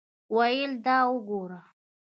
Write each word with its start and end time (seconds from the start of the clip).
ویل 0.35 0.71
دا 0.85 0.97
وګوره. 1.13 1.59